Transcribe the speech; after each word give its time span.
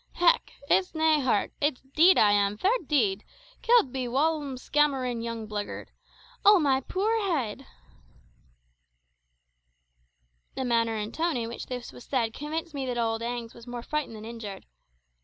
"Hech! 0.13 0.53
it's 0.67 0.95
nae 0.95 1.19
hurt 1.19 1.53
it's 1.61 1.81
deed 1.93 2.17
I 2.17 2.31
am, 2.31 2.57
fair 2.57 2.71
deed; 2.87 3.23
killed 3.61 3.93
be 3.93 4.05
a 4.05 4.09
whaumlskamerin' 4.09 5.21
young 5.23 5.47
blagyird. 5.47 5.89
Oh, 6.43 6.57
ma 6.59 6.81
puir 6.81 7.19
heed!" 7.27 7.67
The 10.55 10.65
manner 10.65 10.95
and 10.95 11.13
tone 11.13 11.37
in 11.37 11.49
which 11.49 11.67
this 11.67 11.91
was 11.91 12.05
said 12.05 12.33
convinced 12.33 12.73
me 12.73 12.87
that 12.87 12.97
old 12.97 13.21
Agnes 13.21 13.53
was 13.53 13.67
more 13.67 13.83
frightened 13.83 14.15
than 14.15 14.25
injured. 14.25 14.65